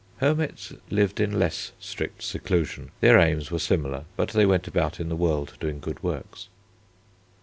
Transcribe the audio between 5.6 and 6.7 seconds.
good works.